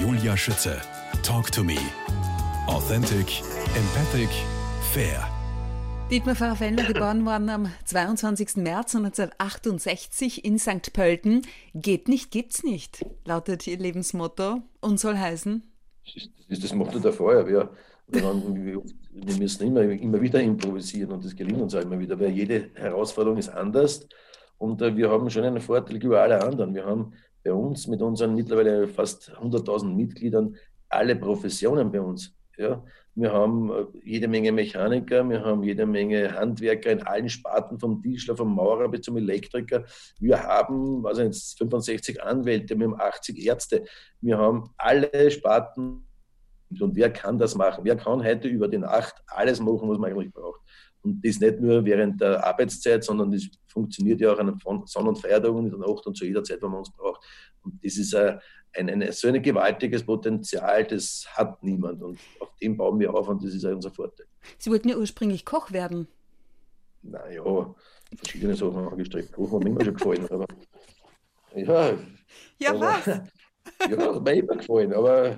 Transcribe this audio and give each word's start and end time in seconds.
Julia 0.00 0.36
Schütze. 0.36 0.80
Talk 1.22 1.52
to 1.52 1.62
me. 1.62 1.76
Authentic, 2.66 3.42
empathic, 3.76 4.28
fair. 4.92 5.24
Dietmar 6.10 6.34
Pfarrer-Fellner, 6.34 6.84
geboren 6.84 7.24
worden 7.24 7.48
am 7.48 7.68
22. 7.84 8.56
März 8.56 8.96
1968 8.96 10.44
in 10.44 10.58
St. 10.58 10.92
Pölten. 10.92 11.42
Geht 11.74 12.08
nicht, 12.08 12.32
gibt's 12.32 12.64
nicht, 12.64 13.06
lautet 13.24 13.66
Ihr 13.68 13.78
Lebensmotto 13.78 14.62
und 14.80 14.98
soll 14.98 15.16
heißen? 15.16 15.62
Das 16.14 16.24
ist 16.48 16.64
das 16.64 16.74
Motto 16.74 16.98
der 16.98 17.12
Feuerwehr. 17.12 17.70
Wir, 18.08 18.82
müssen 19.38 19.66
immer, 19.66 19.82
immer 19.82 20.20
wieder 20.20 20.40
improvisieren 20.42 21.12
und 21.12 21.24
das 21.24 21.36
gelingt 21.36 21.60
uns 21.60 21.74
auch 21.74 21.82
immer 21.82 21.98
wieder, 21.98 22.18
weil 22.18 22.30
jede 22.30 22.70
Herausforderung 22.74 23.38
ist 23.38 23.48
anders 23.48 24.06
und 24.58 24.82
äh, 24.82 24.96
wir 24.96 25.10
haben 25.10 25.30
schon 25.30 25.44
einen 25.44 25.60
Vorteil 25.60 26.02
über 26.02 26.20
alle 26.20 26.42
anderen. 26.42 26.74
Wir 26.74 26.84
haben 26.84 27.12
bei 27.44 27.52
uns 27.52 27.86
mit 27.86 28.02
unseren 28.02 28.34
mittlerweile 28.34 28.88
fast 28.88 29.30
100.000 29.30 29.94
Mitgliedern 29.94 30.56
alle 30.88 31.14
Professionen 31.14 31.92
bei 31.92 32.00
uns. 32.00 32.34
Ja, 32.56 32.82
wir 33.16 33.32
haben 33.32 33.70
äh, 33.70 33.84
jede 34.04 34.28
Menge 34.28 34.52
Mechaniker, 34.52 35.28
wir 35.28 35.44
haben 35.44 35.62
jede 35.62 35.86
Menge 35.86 36.32
Handwerker 36.34 36.92
in 36.92 37.02
allen 37.02 37.28
Sparten, 37.28 37.78
vom 37.78 38.00
Tischler, 38.00 38.36
vom 38.36 38.54
Maurer 38.54 38.88
bis 38.88 39.02
zum 39.02 39.16
Elektriker. 39.16 39.84
Wir 40.20 40.42
haben 40.42 41.04
also 41.04 41.22
jetzt 41.22 41.58
65 41.58 42.22
Anwälte, 42.22 42.78
wir 42.78 42.86
haben 42.86 43.00
80 43.00 43.44
Ärzte. 43.44 43.84
Wir 44.20 44.38
haben 44.38 44.70
alle 44.76 45.30
Sparten. 45.30 46.06
Und 46.80 46.96
wer 46.96 47.12
kann 47.12 47.38
das 47.38 47.54
machen? 47.54 47.84
Wer 47.84 47.96
kann 47.96 48.24
heute 48.24 48.48
über 48.48 48.66
die 48.66 48.78
Nacht 48.78 49.14
alles 49.26 49.60
machen, 49.60 49.88
was 49.88 49.98
man 49.98 50.10
eigentlich 50.10 50.32
braucht? 50.32 50.60
Und 51.04 51.24
das 51.24 51.38
nicht 51.38 51.60
nur 51.60 51.84
während 51.84 52.20
der 52.20 52.42
Arbeitszeit, 52.44 53.04
sondern 53.04 53.30
das 53.30 53.46
funktioniert 53.66 54.20
ja 54.20 54.32
auch 54.32 54.38
an 54.38 54.58
Sonn- 54.86 55.08
und 55.08 55.18
Feiertagen 55.18 55.66
in 55.66 55.70
der 55.70 55.78
Nacht 55.78 56.06
und 56.06 56.16
zu 56.16 56.24
jeder 56.24 56.42
Zeit, 56.42 56.62
wenn 56.62 56.70
man 56.70 56.78
uns 56.78 56.90
braucht. 56.90 57.22
Und 57.62 57.84
das 57.84 57.96
ist 57.98 58.14
ein, 58.14 58.40
ein, 58.72 59.12
so 59.12 59.28
ein 59.28 59.42
gewaltiges 59.42 60.02
Potenzial, 60.02 60.84
das 60.84 61.26
hat 61.34 61.62
niemand. 61.62 62.02
Und 62.02 62.18
auf 62.40 62.54
dem 62.60 62.76
bauen 62.76 62.98
wir 62.98 63.12
auf 63.12 63.28
und 63.28 63.44
das 63.44 63.54
ist 63.54 63.66
auch 63.66 63.72
unser 63.72 63.90
Vorteil. 63.90 64.26
Sie 64.58 64.70
wollten 64.70 64.88
ja 64.88 64.96
ursprünglich 64.96 65.44
Koch 65.44 65.72
werden. 65.72 66.08
Naja, 67.02 67.74
verschiedene 68.16 68.56
Sachen 68.56 68.88
angestrebt. 68.88 69.32
Koch 69.32 69.52
hat 69.52 69.62
mir 69.62 69.70
immer 69.70 69.84
schon 69.84 69.94
gefallen. 69.94 70.26
Aber, 70.30 70.46
ja, 71.54 71.98
ja 72.58 72.70
aber, 72.70 72.80
was? 72.80 73.06
Ja, 73.90 74.14
hat 74.14 74.22
mir 74.22 74.34
immer 74.34 74.56
gefallen. 74.56 74.92
Aber 74.92 75.36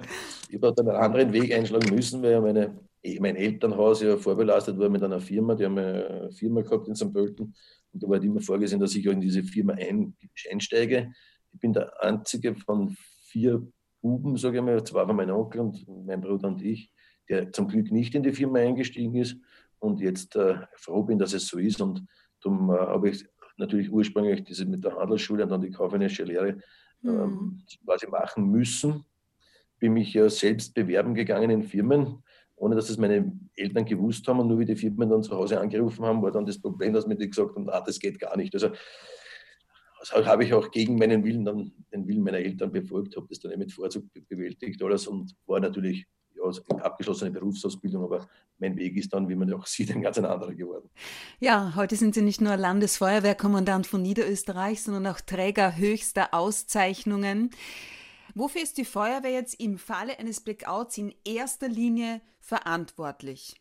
ich 0.49 0.63
habe 0.63 0.75
dann 0.75 0.89
einen 0.89 0.97
anderen 0.97 1.33
Weg 1.33 1.53
einschlagen 1.53 1.95
müssen, 1.95 2.23
weil 2.23 2.41
meine, 2.41 2.77
mein 3.21 3.37
Elternhaus 3.37 4.03
ja 4.03 4.17
vorbelastet 4.17 4.79
war 4.79 4.89
mit 4.89 5.03
einer 5.03 5.21
Firma. 5.21 5.55
Die 5.55 5.65
haben 5.65 5.79
eine 5.79 6.31
Firma 6.33 6.63
gehabt 6.63 6.89
in 6.89 6.95
St. 6.95 7.13
Pölten. 7.13 7.55
Und 7.93 8.03
da 8.03 8.09
war 8.09 8.17
halt 8.17 8.25
immer 8.25 8.41
vorgesehen, 8.41 8.81
dass 8.81 8.95
ich 8.95 9.09
auch 9.09 9.13
in 9.13 9.21
diese 9.21 9.43
Firma 9.43 9.75
ein, 9.75 10.15
einsteige. 10.51 11.13
Ich 11.53 11.61
bin 11.61 11.73
der 11.73 11.93
einzige 12.03 12.55
von 12.55 12.97
vier 13.29 13.67
Buben, 14.01 14.37
sage 14.37 14.59
ich 14.59 14.65
mal, 14.65 14.83
zwei 14.85 15.07
von 15.07 15.17
meinem 15.17 15.37
Onkel 15.37 15.61
und 15.61 15.87
mein 16.07 16.21
Bruder 16.21 16.49
und 16.49 16.63
ich, 16.63 16.93
der 17.29 17.53
zum 17.53 17.69
Glück 17.69 17.91
nicht 17.91 18.15
in 18.15 18.23
die 18.23 18.33
Firma 18.33 18.59
eingestiegen 18.59 19.15
ist 19.15 19.37
und 19.79 20.01
jetzt 20.01 20.37
äh, 20.37 20.57
froh 20.75 21.03
bin, 21.03 21.19
dass 21.19 21.33
es 21.33 21.47
so 21.49 21.59
ist. 21.59 21.81
Und 21.81 22.07
darum 22.41 22.71
äh, 22.71 22.79
habe 22.79 23.11
ich 23.11 23.25
natürlich 23.57 23.91
ursprünglich 23.91 24.45
diese 24.45 24.67
mit 24.67 24.85
der 24.85 24.97
Handelsschule 24.97 25.45
und 25.45 25.51
dann 25.51 25.61
die 25.61 25.71
kaufmännische 25.71 26.25
Lehre 26.25 26.59
ähm, 27.05 27.13
mhm. 27.13 27.63
quasi 27.85 28.07
machen 28.09 28.51
müssen. 28.51 29.05
Bin 29.79 29.93
mich 29.93 30.15
ja 30.15 30.29
selbst 30.29 30.75
bewerben 30.75 31.15
gegangen 31.15 31.51
in 31.51 31.63
Firmen, 31.63 32.23
ohne 32.57 32.75
dass 32.75 32.91
es 32.91 32.99
meine 32.99 33.33
Eltern 33.55 33.85
gewusst 33.85 34.27
haben. 34.27 34.41
Und 34.41 34.49
nur 34.49 34.59
wie 34.59 34.65
die 34.65 34.77
Firmen 34.77 35.09
dann 35.09 35.23
zu 35.23 35.37
Hause 35.37 35.61
angerufen 35.61 36.05
haben, 36.05 36.23
war 36.23 36.33
dann 36.33 36.47
das 36.47 36.61
Problem, 36.61 36.93
dass 36.93 37.07
mir 37.07 37.17
die 37.17 37.29
gesagt 37.29 37.55
haben, 37.55 37.69
ah, 37.69 37.81
das 37.81 37.99
geht 37.99 38.19
gar 38.19 38.37
nicht. 38.37 38.55
Also 38.55 38.71
das 40.01 40.13
habe 40.27 40.45
ich 40.45 40.55
auch 40.55 40.71
gegen 40.71 40.97
meinen 40.97 41.25
Willen, 41.25 41.45
dann 41.45 41.73
den 41.93 42.07
Willen 42.07 42.23
meiner 42.23 42.39
Eltern 42.39 42.71
befolgt, 42.71 43.17
habe 43.17 43.27
das 43.29 43.41
dann 43.41 43.59
mit 43.59 43.73
Vorzug 43.73 44.05
bewältigt 44.29 44.83
alles 44.83 45.07
und 45.07 45.35
war 45.47 45.61
natürlich 45.61 46.07
ja, 46.37 46.77
abgeschlossene 46.83 47.31
Berufsausbildung, 47.31 48.05
aber 48.05 48.29
mein 48.59 48.77
Weg 48.77 48.97
ist 48.97 49.13
dann, 49.13 49.29
wie 49.29 49.35
man 49.35 49.53
auch 49.53 49.67
sieht, 49.67 49.91
ein 49.91 50.03
ganz 50.03 50.19
anderer 50.19 50.55
geworden. 50.55 50.89
Ja, 51.41 51.75
heute 51.77 51.97
sind 51.97 52.15
Sie 52.15 52.23
nicht 52.23 52.41
nur 52.41 52.57
Landesfeuerwehrkommandant 52.57 53.87
von 53.87 54.03
Niederösterreich, 54.03 54.83
sondern 54.83 55.07
auch 55.07 55.21
Träger 55.21 55.77
höchster 55.77 56.33
Auszeichnungen. 56.33 57.51
Wofür 58.39 58.63
ist 58.63 58.77
die 58.77 58.85
Feuerwehr 58.85 59.31
jetzt 59.31 59.59
im 59.59 59.79
Falle 59.79 60.19
eines 60.19 60.43
Blackouts 60.43 60.99
in 60.99 61.15
erster 61.25 61.71
Linie 61.71 62.21
verantwortlich? 62.39 63.57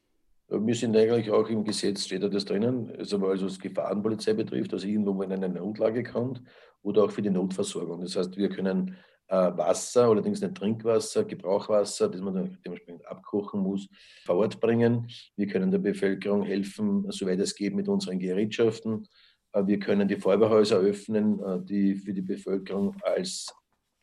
Wir 0.50 0.76
sind 0.76 0.98
eigentlich 0.98 1.32
auch 1.32 1.48
im 1.48 1.64
Gesetz, 1.64 2.04
steht 2.04 2.24
da 2.24 2.28
das 2.28 2.44
drinnen, 2.44 2.94
also 2.98 3.22
was 3.22 3.42
also 3.42 3.58
Gefahrenpolizei 3.58 4.34
betrifft, 4.34 4.74
also 4.74 4.86
irgendwo, 4.86 5.18
wenn 5.18 5.32
eine 5.32 5.48
Notlage 5.48 6.04
kommt 6.04 6.42
oder 6.82 7.06
auch 7.06 7.12
für 7.12 7.22
die 7.22 7.30
Notversorgung. 7.30 8.02
Das 8.02 8.18
heißt, 8.18 8.36
wir 8.36 8.50
können 8.50 8.98
äh, 9.30 9.36
Wasser, 9.56 10.10
allerdings 10.10 10.42
nicht 10.42 10.56
Trinkwasser, 10.56 11.24
Gebrauchwasser, 11.24 12.10
das 12.10 12.20
man 12.20 12.60
dementsprechend 12.66 13.08
abkochen 13.08 13.62
muss, 13.62 13.88
vor 14.26 14.36
Ort 14.36 14.60
bringen. 14.60 15.08
Wir 15.38 15.48
können 15.48 15.72
der 15.72 15.80
Bevölkerung 15.80 16.44
helfen, 16.44 17.10
soweit 17.12 17.40
es 17.40 17.56
geht, 17.56 17.74
mit 17.74 17.88
unseren 17.88 18.20
Gerätschaften. 18.20 19.08
Äh, 19.54 19.66
wir 19.68 19.80
können 19.80 20.10
die 20.10 20.18
Feuerwehrhäuser 20.18 20.80
öffnen, 20.80 21.40
äh, 21.40 21.64
die 21.64 21.96
für 21.96 22.14
die 22.14 22.22
Bevölkerung 22.22 22.94
als 23.04 23.56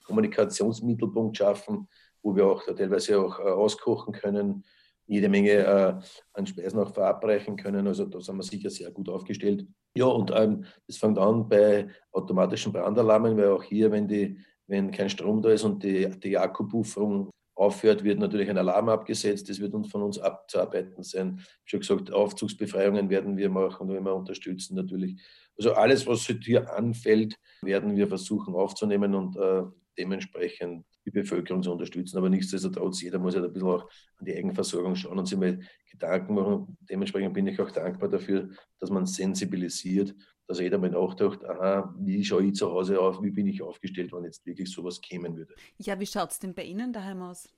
Kommunikationsmittelpunkt 0.02 1.36
schaffen, 1.36 1.88
wo 2.22 2.34
wir 2.34 2.46
auch 2.46 2.62
teilweise 2.64 3.20
auch 3.20 3.38
äh, 3.38 3.42
auskochen 3.42 4.12
können 4.12 4.64
jede 5.06 5.28
Menge 5.28 5.50
äh, 5.50 5.94
an 6.32 6.46
Speisen 6.46 6.78
auch 6.78 6.92
verabreichen 6.92 7.56
können. 7.56 7.86
Also 7.86 8.06
da 8.06 8.20
sind 8.20 8.36
wir 8.36 8.42
sicher 8.42 8.70
sehr 8.70 8.90
gut 8.90 9.08
aufgestellt. 9.08 9.66
Ja, 9.94 10.06
und 10.06 10.32
ähm, 10.34 10.64
das 10.86 10.96
fängt 10.96 11.18
an 11.18 11.48
bei 11.48 11.88
automatischen 12.12 12.72
Brandalarmen, 12.72 13.36
weil 13.36 13.50
auch 13.50 13.62
hier, 13.62 13.90
wenn, 13.90 14.08
die, 14.08 14.38
wenn 14.66 14.90
kein 14.90 15.10
Strom 15.10 15.42
da 15.42 15.50
ist 15.50 15.64
und 15.64 15.82
die, 15.82 16.08
die 16.20 16.38
Akkupufferung 16.38 17.30
aufhört, 17.54 18.02
wird 18.02 18.18
natürlich 18.18 18.48
ein 18.48 18.56
Alarm 18.56 18.88
abgesetzt. 18.88 19.50
Das 19.50 19.60
wird 19.60 19.74
uns 19.74 19.90
von 19.90 20.02
uns 20.02 20.18
abzuarbeiten 20.18 21.02
sein. 21.02 21.40
Ich 21.66 21.74
habe 21.74 21.84
schon 21.84 21.98
gesagt, 21.98 22.12
Aufzugsbefreiungen 22.12 23.10
werden 23.10 23.36
wir 23.36 23.50
machen 23.50 23.90
und 23.90 23.96
immer 23.96 24.14
unterstützen 24.14 24.76
natürlich. 24.76 25.20
Also 25.58 25.74
alles, 25.74 26.06
was 26.06 26.22
hier 26.22 26.72
anfällt, 26.74 27.36
werden 27.60 27.94
wir 27.94 28.08
versuchen 28.08 28.54
aufzunehmen 28.54 29.14
und 29.14 29.36
äh, 29.36 29.64
dementsprechend 29.98 30.84
die 31.04 31.10
Bevölkerung 31.10 31.62
zu 31.62 31.72
unterstützen. 31.72 32.18
Aber 32.18 32.28
nichtsdestotrotz, 32.28 33.02
jeder 33.02 33.18
muss 33.18 33.34
ja 33.34 33.42
ein 33.42 33.52
bisschen 33.52 33.68
auch 33.68 33.88
an 34.16 34.26
die 34.26 34.34
Eigenversorgung 34.34 34.94
schauen 34.94 35.18
und 35.18 35.26
sich 35.26 35.38
mal 35.38 35.60
Gedanken 35.90 36.34
machen. 36.34 36.76
Dementsprechend 36.88 37.34
bin 37.34 37.46
ich 37.46 37.60
auch 37.60 37.70
dankbar 37.70 38.08
dafür, 38.08 38.50
dass 38.78 38.90
man 38.90 39.06
sensibilisiert, 39.06 40.14
dass 40.46 40.60
jeder 40.60 40.78
mal 40.78 40.90
nachdenkt, 40.90 41.44
aha, 41.44 41.94
wie 41.98 42.24
schaue 42.24 42.44
ich 42.44 42.54
zu 42.54 42.70
Hause 42.70 43.00
auf, 43.00 43.22
wie 43.22 43.30
bin 43.30 43.46
ich 43.46 43.62
aufgestellt, 43.62 44.12
wenn 44.12 44.24
jetzt 44.24 44.44
wirklich 44.46 44.70
sowas 44.70 45.00
kämen 45.00 45.36
würde. 45.36 45.54
Ja, 45.78 45.98
wie 45.98 46.06
schaut 46.06 46.30
es 46.30 46.38
denn 46.38 46.54
bei 46.54 46.64
Ihnen 46.64 46.92
daheim 46.92 47.22
aus? 47.22 47.48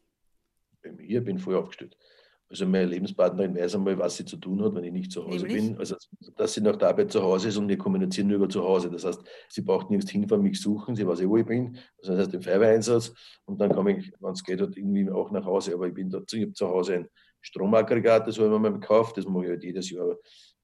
Bei 0.83 0.93
mir 0.93 1.23
bin 1.23 1.37
ich 1.37 1.43
voll 1.43 1.57
aufgestellt. 1.57 1.97
Also 2.55 2.67
meine 2.67 2.87
Lebenspartnerin 2.87 3.57
weiß 3.57 3.75
einmal, 3.75 3.99
was 3.99 4.17
sie 4.17 4.25
zu 4.25 4.37
tun 4.37 4.63
hat, 4.63 4.77
wenn 4.77 4.85
ich 4.85 4.93
nicht 4.93 5.11
zu 5.11 5.27
Hause 5.27 5.45
Nämlich? 5.45 5.71
bin. 5.71 5.77
Also 5.77 5.97
dass 6.37 6.55
sie 6.55 6.61
nach 6.61 6.77
der 6.77 6.91
Arbeit 6.91 7.11
zu 7.11 7.21
Hause 7.21 7.49
ist 7.49 7.57
und 7.57 7.67
wir 7.69 7.77
kommunizieren 7.77 8.29
nur 8.29 8.37
über 8.37 8.49
zu 8.49 8.63
Hause. 8.63 8.89
Das 8.93 9.05
heißt, 9.05 9.21
sie 9.49 9.63
braucht 9.63 9.91
nirgends 9.91 10.13
hinfahren, 10.13 10.41
mich 10.41 10.61
suchen, 10.61 10.95
sie 10.95 11.05
weiß 11.05 11.23
eh, 11.23 11.29
wo 11.29 11.37
ich 11.37 11.47
bin. 11.47 11.77
Also 11.99 12.13
das 12.13 12.27
heißt, 12.27 12.35
im 12.35 12.43
Feuerwehreinsatz 12.43 13.13
und 13.47 13.61
dann 13.61 13.75
komme 13.75 13.99
ich, 13.99 14.13
wenn 14.21 14.31
es 14.31 14.45
geht, 14.45 14.61
halt 14.61 14.77
irgendwie 14.77 15.11
auch 15.11 15.33
nach 15.33 15.45
Hause. 15.45 15.75
Aber 15.75 15.89
ich 15.89 15.95
bin 15.95 16.09
da, 16.09 16.21
ich 16.31 16.43
habe 16.43 16.53
zu 16.53 16.69
Hause 16.69 16.95
ein 16.95 17.09
Stromaggregat, 17.41 18.29
das 18.29 18.37
habe 18.37 18.47
ich 18.47 18.53
mir 18.53 18.59
mal 18.61 18.73
gekauft, 18.73 19.17
das 19.17 19.27
mache 19.27 19.47
ich 19.47 19.51
halt 19.51 19.65
jedes 19.65 19.91
Jahr. 19.91 20.17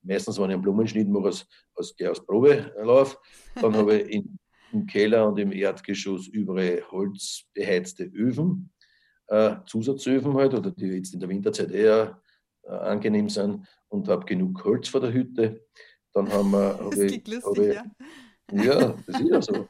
Meistens, 0.05 0.39
wenn 0.39 0.51
ich 0.51 0.55
einen 0.55 0.63
Blumenschnitt 0.63 1.09
mache, 1.09 1.27
aus, 1.27 1.45
aus, 1.75 1.93
aus 2.09 2.25
Probelauf, 2.25 3.19
dann 3.61 3.75
habe 3.75 3.97
ich 3.97 4.15
in, 4.15 4.39
im 4.73 4.87
Keller 4.87 5.27
und 5.27 5.41
im 5.41 5.51
Erdgeschoss 5.51 6.29
überall 6.29 6.85
holzbeheizte 6.89 8.05
Öfen 8.05 8.71
äh, 9.31 9.57
Zusatzöfen 9.65 10.35
halt, 10.35 10.55
oder 10.55 10.71
die 10.71 10.87
jetzt 10.87 11.15
in 11.15 11.21
der 11.21 11.29
Winterzeit 11.29 11.71
eher 11.71 12.21
äh, 12.65 12.71
angenehm 12.71 13.29
sind 13.29 13.67
und 13.89 14.09
habe 14.09 14.27
genug 14.27 14.65
Holz 14.65 14.89
vor 14.89 15.01
der 15.01 15.13
Hütte. 15.13 15.65
Dann 16.13 16.31
haben 16.31 16.51
wir. 16.51 16.79
Das 16.91 16.99
ich, 16.99 17.27
lustig, 17.27 17.67
ich, 17.67 17.75
ja. 17.75 17.85
Ja, 18.53 18.95
das 19.07 19.21
ist 19.21 19.29
ja 19.29 19.41
so. 19.43 19.69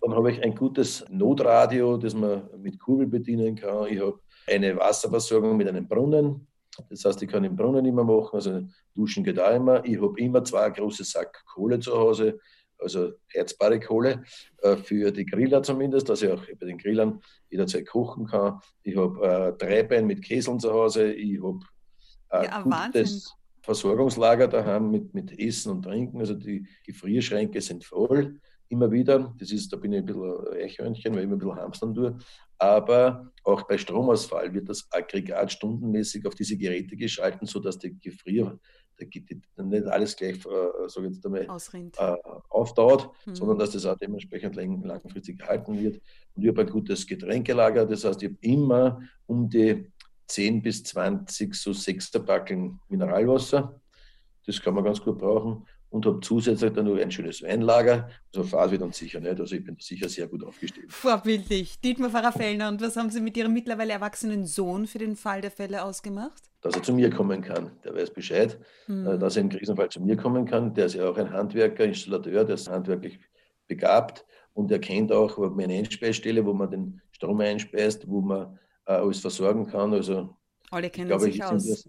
Dann 0.00 0.14
habe 0.14 0.30
ich 0.30 0.42
ein 0.42 0.54
gutes 0.54 1.04
Notradio, 1.08 1.96
das 1.96 2.14
man 2.14 2.48
mit 2.58 2.78
Kurbel 2.78 3.06
bedienen 3.06 3.56
kann. 3.56 3.88
Ich 3.88 3.98
habe 3.98 4.20
eine 4.46 4.76
Wasserversorgung 4.76 5.56
mit 5.56 5.68
einem 5.68 5.88
Brunnen. 5.88 6.46
Das 6.90 7.04
heißt, 7.04 7.22
ich 7.22 7.28
kann 7.28 7.42
den 7.42 7.56
Brunnen 7.56 7.84
immer 7.84 8.04
machen, 8.04 8.34
also 8.34 8.62
duschen 8.94 9.24
geht 9.24 9.40
auch 9.40 9.52
immer. 9.52 9.84
Ich 9.84 10.00
habe 10.00 10.20
immer 10.20 10.44
zwei 10.44 10.70
große 10.70 11.02
Sack 11.02 11.42
Kohle 11.46 11.80
zu 11.80 11.92
Hause 11.92 12.38
also 12.78 13.12
herzbare 13.28 13.80
Kohle 13.80 14.24
äh, 14.62 14.76
für 14.76 15.10
die 15.10 15.26
Griller 15.26 15.62
zumindest, 15.62 16.08
dass 16.08 16.22
ich 16.22 16.30
auch 16.30 16.42
bei 16.58 16.66
den 16.66 16.78
Grillern 16.78 17.20
jederzeit 17.50 17.86
kochen 17.86 18.26
kann. 18.26 18.60
Ich 18.82 18.96
habe 18.96 19.26
äh, 19.26 19.52
Dreibein 19.58 20.06
mit 20.06 20.22
Käseln 20.22 20.60
zu 20.60 20.72
Hause. 20.72 21.12
Ich 21.12 21.42
habe 21.42 21.60
äh, 22.30 22.44
ja, 22.44 22.62
gutes 22.62 23.34
Versorgungslager 23.62 24.48
daheim 24.48 24.90
mit, 24.90 25.14
mit 25.14 25.38
Essen 25.38 25.72
und 25.72 25.82
Trinken. 25.82 26.20
Also 26.20 26.34
die 26.34 26.66
Gefrierschränke 26.84 27.60
sind 27.60 27.84
voll. 27.84 28.40
Immer 28.68 28.90
wieder. 28.90 29.34
Das 29.38 29.50
ist, 29.50 29.72
da 29.72 29.76
bin 29.76 29.92
ich 29.92 30.00
ein 30.00 30.06
bisschen 30.06 30.46
Eichhörnchen, 30.52 31.12
weil 31.12 31.20
ich 31.20 31.24
immer 31.24 31.36
ein 31.36 31.38
bisschen 31.38 31.56
hamstern 31.56 31.94
tue. 31.94 32.18
Aber 32.58 33.30
auch 33.44 33.62
bei 33.62 33.78
Stromausfall 33.78 34.52
wird 34.52 34.68
das 34.68 34.86
Aggregat 34.90 35.52
stundenmäßig 35.52 36.26
auf 36.26 36.34
diese 36.34 36.56
Geräte 36.56 36.96
geschalten, 36.96 37.46
sodass 37.46 37.78
der 37.78 37.90
Gefrier, 37.90 38.58
nicht 39.56 39.86
alles 39.86 40.16
gleich, 40.16 40.44
äh, 40.44 40.88
so 40.88 41.02
jetzt 41.04 41.24
einmal, 41.24 41.46
äh, 41.98 42.16
aufdauert, 42.48 43.08
mhm. 43.26 43.34
sondern 43.36 43.58
dass 43.58 43.70
das 43.70 43.86
auch 43.86 43.96
dementsprechend 43.96 44.56
lang, 44.56 44.82
langfristig 44.82 45.38
gehalten 45.38 45.78
wird. 45.78 46.00
Und 46.34 46.42
ich 46.42 46.48
habe 46.48 46.62
ein 46.62 46.70
gutes 46.70 47.06
Getränkelager, 47.06 47.86
das 47.86 48.04
heißt, 48.04 48.22
ich 48.22 48.30
habe 48.30 48.38
immer 48.40 49.00
um 49.26 49.48
die 49.48 49.92
10 50.26 50.62
bis 50.62 50.82
20 50.82 51.54
so 51.54 51.72
Sechsterpackeln 51.72 52.80
Mineralwasser. 52.88 53.80
Das 54.44 54.60
kann 54.60 54.74
man 54.74 54.84
ganz 54.84 55.00
gut 55.00 55.18
brauchen 55.18 55.64
und 55.90 56.04
habe 56.06 56.20
zusätzlich 56.20 56.72
dann 56.72 56.86
noch 56.86 56.96
ein 56.96 57.10
schönes 57.10 57.42
Weinlager. 57.42 58.10
Also 58.34 58.46
fahre 58.46 58.74
ich 58.74 58.80
dann 58.80 58.92
sicher 58.92 59.20
nicht. 59.20 59.40
Also 59.40 59.56
ich 59.56 59.64
bin 59.64 59.76
sicher 59.78 60.08
sehr 60.08 60.26
gut 60.26 60.44
aufgestellt. 60.44 60.92
Vorbildlich. 60.92 61.80
Dietmar 61.80 62.10
Pfarrer-Fellner, 62.10 62.68
und 62.68 62.80
was 62.80 62.96
haben 62.96 63.10
Sie 63.10 63.20
mit 63.20 63.36
Ihrem 63.36 63.52
mittlerweile 63.52 63.92
erwachsenen 63.92 64.46
Sohn 64.46 64.86
für 64.86 64.98
den 64.98 65.16
Fall 65.16 65.40
der 65.40 65.50
Fälle 65.50 65.84
ausgemacht? 65.84 66.42
Dass 66.60 66.74
er 66.74 66.82
zu 66.82 66.92
mir 66.92 67.10
kommen 67.10 67.40
kann. 67.40 67.70
Der 67.84 67.94
weiß 67.94 68.10
Bescheid, 68.10 68.58
mhm. 68.86 69.18
dass 69.18 69.36
er 69.36 69.42
im 69.42 69.48
Krisenfall 69.48 69.88
zu 69.88 70.00
mir 70.00 70.16
kommen 70.16 70.44
kann. 70.44 70.74
Der 70.74 70.86
ist 70.86 70.94
ja 70.94 71.08
auch 71.08 71.16
ein 71.16 71.32
Handwerker, 71.32 71.84
Installateur, 71.84 72.44
der 72.44 72.56
ist 72.56 72.68
handwerklich 72.68 73.18
begabt 73.66 74.24
und 74.54 74.70
er 74.72 74.80
kennt 74.80 75.12
auch 75.12 75.38
meine 75.54 75.74
Einspeisstelle, 75.74 76.44
wo 76.44 76.52
man 76.52 76.70
den 76.70 77.00
Strom 77.12 77.40
einspeist, 77.40 78.08
wo 78.08 78.20
man 78.20 78.58
äh, 78.86 78.92
alles 78.92 79.20
versorgen 79.20 79.66
kann. 79.66 79.92
Also 79.92 80.36
alle 80.70 80.90
kennen 80.90 81.08
glaube, 81.08 81.24
sich 81.24 81.42
aus 81.44 81.88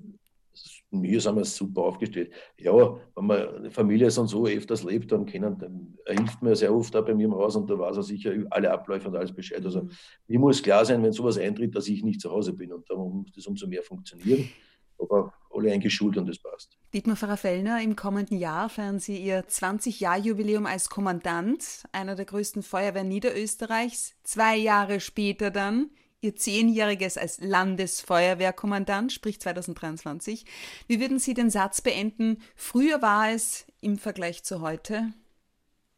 mir 0.91 1.21
sind 1.21 1.35
wir 1.35 1.45
super 1.45 1.83
aufgestellt. 1.83 2.31
Ja, 2.57 2.73
wenn 3.15 3.25
man 3.25 3.63
die 3.63 3.69
Familie 3.69 4.07
und 4.07 4.27
so 4.27 4.47
öfters 4.47 4.83
lebt, 4.83 5.11
dann, 5.11 5.25
können, 5.25 5.57
dann 5.59 5.97
hilft 6.07 6.41
mir 6.41 6.56
sehr 6.56 6.73
oft 6.73 6.95
auch 6.95 7.06
bei 7.06 7.13
mir 7.13 7.25
im 7.25 7.35
Haus 7.35 7.56
und 7.56 7.69
da 7.69 7.77
weiß 7.77 7.97
er 7.97 8.03
sicher 8.03 8.33
alle 8.50 8.71
Abläufe 8.71 9.07
und 9.07 9.15
alles 9.15 9.33
Bescheid. 9.33 9.63
Also 9.63 9.83
mhm. 9.83 9.91
mir 10.27 10.39
muss 10.39 10.63
klar 10.63 10.85
sein, 10.85 11.03
wenn 11.03 11.11
sowas 11.11 11.38
eintritt, 11.38 11.75
dass 11.75 11.88
ich 11.88 12.03
nicht 12.03 12.21
zu 12.21 12.31
Hause 12.31 12.53
bin 12.53 12.73
und 12.73 12.89
darum 12.89 13.21
muss 13.21 13.31
das 13.31 13.45
umso 13.45 13.67
mehr 13.67 13.83
funktionieren. 13.83 14.50
Aber 14.97 15.33
alle 15.51 15.71
eingeschult 15.71 16.17
und 16.17 16.27
das 16.27 16.39
passt. 16.39 16.77
Dietmar 16.94 17.15
Pfarrer-Fellner, 17.15 17.81
im 17.81 17.95
kommenden 17.95 18.38
Jahr 18.38 18.67
feiern 18.67 19.00
Sie 19.00 19.17
Ihr 19.17 19.45
20-Jahr-Jubiläum 19.45 20.65
als 20.65 20.89
Kommandant 20.89 21.83
einer 21.94 22.15
der 22.15 22.25
größten 22.25 22.63
Feuerwehren 22.63 23.07
Niederösterreichs. 23.07 24.15
Zwei 24.23 24.57
Jahre 24.57 25.00
später 25.00 25.51
dann 25.51 25.89
Ihr 26.21 26.36
Zehnjähriges 26.36 27.18
als 27.18 27.39
Landesfeuerwehrkommandant, 27.39 29.13
sprich 29.13 29.39
2023. 29.39 30.44
Wie 30.88 31.00
würden 31.00 31.18
Sie 31.18 31.33
den 31.33 31.50
Satz 31.50 31.80
beenden? 31.80 32.39
Früher 32.57 33.01
war 33.01 33.31
es 33.31 33.66
im 33.80 33.98
Vergleich 33.98 34.44
zu 34.44 34.60
heute? 34.60 35.13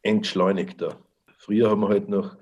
Entschleunigter. 0.02 0.96
Früher 1.38 1.70
haben 1.70 1.80
wir 1.80 1.88
halt 1.88 2.08
noch, 2.08 2.36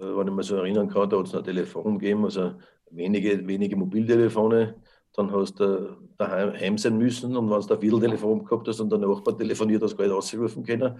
wenn 0.00 0.26
ich 0.26 0.34
mich 0.34 0.46
so 0.46 0.56
erinnern 0.56 0.88
kann, 0.88 1.10
da 1.10 1.18
hat 1.18 1.28
es 1.28 1.32
noch 1.32 1.44
Telefon 1.44 2.00
gegeben, 2.00 2.24
also 2.24 2.54
wenige, 2.90 3.46
wenige 3.46 3.76
Mobiltelefone. 3.76 4.82
Dann 5.14 5.30
hast 5.30 5.60
du 5.60 5.96
daheim 6.18 6.76
sein 6.76 6.98
müssen 6.98 7.36
und 7.36 7.48
wenn 7.48 7.60
du 7.60 7.74
ein 7.74 7.80
Vierteltelefon 7.80 8.44
gehabt 8.44 8.66
hast 8.66 8.80
und 8.80 8.90
der 8.90 8.98
Nachbar 8.98 9.38
telefoniert, 9.38 9.82
hast 9.82 9.92
du 9.92 10.08
gar 10.08 10.16
nicht 10.16 10.66
können. 10.66 10.98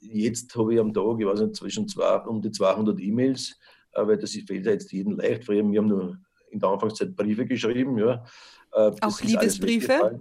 Jetzt 0.00 0.54
habe 0.56 0.74
ich 0.74 0.80
am 0.80 0.92
Tag, 0.92 1.20
ich 1.20 1.26
weiß 1.26 1.40
nicht, 1.40 1.56
zwischen 1.56 1.88
zwei, 1.88 2.18
um 2.18 2.42
die 2.42 2.50
200 2.50 3.00
E-Mails 3.00 3.58
weil 3.94 4.18
das 4.18 4.32
fällt 4.32 4.66
ja 4.66 4.72
jetzt 4.72 4.92
jedem 4.92 5.16
leicht. 5.16 5.44
Früher, 5.44 5.64
wir 5.64 5.78
haben 5.78 5.88
nur 5.88 6.18
in 6.50 6.58
der 6.58 6.68
Anfangszeit 6.68 7.14
Briefe 7.14 7.46
geschrieben. 7.46 7.98
Ja. 7.98 8.24
Äh, 8.72 8.92
Auch 9.00 9.20
Liebesbriefe? 9.20 10.20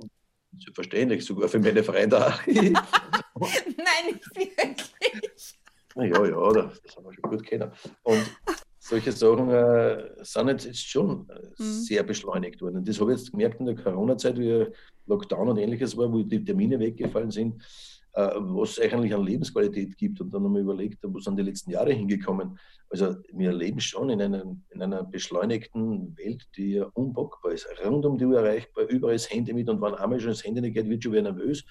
Selbstverständlich, 0.56 1.26
sogar 1.26 1.50
für 1.50 1.60
meine 1.60 1.84
Freunde. 1.84 2.20
Nein, 2.46 2.76
nicht 4.06 4.36
wirklich. 4.36 5.60
Ja, 5.96 6.06
ja, 6.06 6.52
das, 6.54 6.96
haben 6.96 7.06
wir 7.06 7.14
schon 7.14 7.30
gut 7.30 7.44
kennen. 7.44 7.72
Und 8.04 8.24
solche 8.80 9.12
Sachen 9.12 9.50
äh, 9.50 10.24
sind 10.24 10.66
jetzt, 10.66 10.88
schon 10.88 11.28
äh, 11.30 11.62
mhm. 11.62 11.64
sehr 11.64 12.04
beschleunigt 12.04 12.62
worden. 12.62 12.78
Und 12.78 12.88
das 12.88 13.00
habe 13.00 13.14
ich 13.14 13.20
jetzt 13.20 13.32
gemerkt 13.32 13.60
in 13.60 13.66
der 13.68 13.76
Corona-Zeit, 13.76 14.38
wie 14.38 14.68
Lockdown 15.08 15.50
und 15.50 15.58
ähnliches 15.58 15.96
war, 15.98 16.12
wo 16.12 16.22
die 16.22 16.44
Termine 16.44 16.80
weggefallen 16.80 17.32
sind 17.32 17.62
was 18.14 18.72
es 18.72 18.80
eigentlich 18.80 19.14
an 19.14 19.24
Lebensqualität 19.24 19.98
gibt. 19.98 20.22
Und 20.22 20.34
dann 20.34 20.44
haben 20.44 20.54
wir 20.54 20.62
überlegt, 20.62 21.00
wo 21.04 21.20
sind 21.20 21.38
die 21.38 21.44
letzten 21.44 21.72
Jahre 21.72 21.94
hingekommen. 21.94 22.60
Also 22.90 23.16
wir 23.32 23.52
leben 23.52 23.80
schon 23.80 24.10
in, 24.12 24.22
einem, 24.22 24.62
in 24.70 24.82
einer 24.82 25.04
beschleunigten 25.04 26.16
Welt, 26.18 26.48
die 26.56 26.74
ja 26.74 26.86
unbockbar 26.94 27.54
ist. 27.54 27.68
Rund 27.84 28.06
um 28.06 28.18
die 28.18 28.26
Uhr 28.26 28.38
erreichbar, 28.38 28.86
überall 28.86 29.16
das 29.16 29.32
Handy 29.32 29.54
mit 29.54 29.68
und 29.68 29.82
wenn 29.82 29.96
einmal 29.96 30.20
schon 30.20 30.30
das 30.30 30.44
Handy 30.44 30.62
nicht 30.62 30.76
geht, 30.76 30.88
wird 30.88 31.04
schon 31.04 31.14
wieder 31.14 31.24
nervös. 31.24 31.66